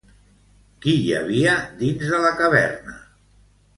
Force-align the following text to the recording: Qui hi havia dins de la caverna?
Qui 0.85 0.95
hi 1.01 1.11
havia 1.17 1.53
dins 1.83 2.09
de 2.15 2.23
la 2.25 2.33
caverna? 2.41 2.97